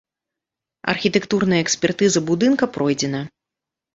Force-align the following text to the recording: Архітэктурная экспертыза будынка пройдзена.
Архітэктурная 0.93 1.59
экспертыза 1.65 2.19
будынка 2.31 2.71
пройдзена. 2.79 3.21